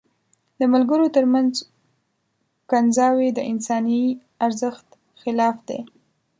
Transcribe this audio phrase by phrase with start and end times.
[0.59, 1.51] د ملګرو تر منځ
[2.71, 4.01] کنځاوي د انساني
[4.45, 4.87] ارزښت
[5.21, 5.79] خلاف دي.